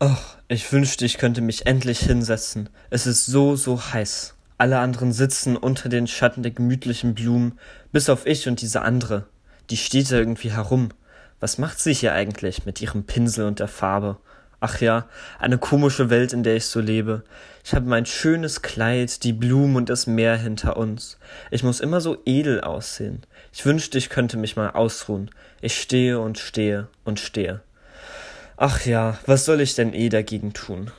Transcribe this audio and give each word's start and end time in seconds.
Oh, 0.00 0.14
ich 0.46 0.72
wünschte, 0.72 1.04
ich 1.04 1.18
könnte 1.18 1.40
mich 1.40 1.66
endlich 1.66 1.98
hinsetzen. 1.98 2.68
Es 2.88 3.08
ist 3.08 3.26
so, 3.26 3.56
so 3.56 3.82
heiß. 3.82 4.36
Alle 4.56 4.78
anderen 4.78 5.12
sitzen 5.12 5.56
unter 5.56 5.88
den 5.88 6.06
Schatten 6.06 6.44
der 6.44 6.52
gemütlichen 6.52 7.16
Blumen, 7.16 7.58
bis 7.90 8.08
auf 8.08 8.24
ich 8.24 8.46
und 8.46 8.60
diese 8.60 8.82
andere. 8.82 9.26
Die 9.70 9.76
steht 9.76 10.12
da 10.12 10.16
irgendwie 10.16 10.52
herum. 10.52 10.90
Was 11.40 11.58
macht 11.58 11.80
sie 11.80 11.92
hier 11.92 12.12
eigentlich 12.12 12.64
mit 12.64 12.80
ihrem 12.80 13.06
Pinsel 13.06 13.46
und 13.46 13.58
der 13.58 13.66
Farbe? 13.66 14.18
Ach 14.60 14.80
ja, 14.80 15.08
eine 15.40 15.58
komische 15.58 16.10
Welt, 16.10 16.32
in 16.32 16.44
der 16.44 16.54
ich 16.54 16.66
so 16.66 16.78
lebe. 16.78 17.24
Ich 17.64 17.74
habe 17.74 17.86
mein 17.86 18.06
schönes 18.06 18.62
Kleid, 18.62 19.24
die 19.24 19.32
Blumen 19.32 19.74
und 19.74 19.88
das 19.88 20.06
Meer 20.06 20.36
hinter 20.36 20.76
uns. 20.76 21.18
Ich 21.50 21.64
muss 21.64 21.80
immer 21.80 22.00
so 22.00 22.18
edel 22.24 22.60
aussehen. 22.60 23.26
Ich 23.52 23.66
wünschte, 23.66 23.98
ich 23.98 24.10
könnte 24.10 24.36
mich 24.36 24.54
mal 24.54 24.70
ausruhen. 24.70 25.28
Ich 25.60 25.80
stehe 25.80 26.20
und 26.20 26.38
stehe 26.38 26.86
und 27.04 27.18
stehe. 27.18 27.62
Ach 28.60 28.84
ja, 28.84 29.16
was 29.24 29.44
soll 29.44 29.60
ich 29.60 29.76
denn 29.76 29.94
eh 29.94 30.08
dagegen 30.08 30.52
tun? 30.52 30.90